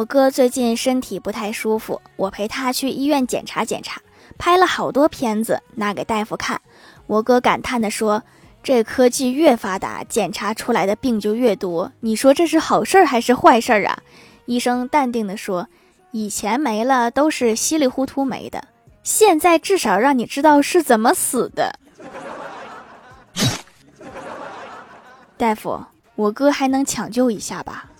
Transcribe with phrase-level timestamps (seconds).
[0.00, 4.00] 我哥最近身体不太舒服，我陪他去医院检查检查，
[4.38, 6.58] 拍了好多片子拿给大夫看。
[7.06, 8.22] 我哥感叹地说
[8.64, 11.92] ：“这科技越发达，检查出来的病就越多。
[12.00, 13.98] 你说这是好事儿还是坏事儿啊？”
[14.46, 15.68] 医生淡定地说
[16.12, 18.68] ：“以前没了都是稀里糊涂没的，
[19.02, 21.78] 现在至少让你知道是怎么死的。
[25.36, 25.78] ”大夫，
[26.14, 27.90] 我哥还能抢救一下吧？